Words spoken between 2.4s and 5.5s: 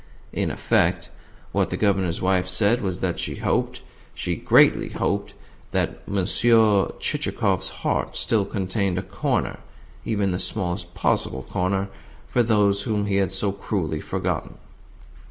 said was that she hoped she greatly hoped